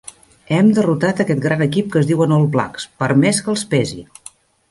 [0.55, 4.01] Hem derrotat aquest gran equip que es diuen All Blacks, per més que els pesi.